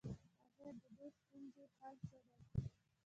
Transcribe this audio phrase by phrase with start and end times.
[0.59, 2.33] اخر ددې ستونزي حل څه دی؟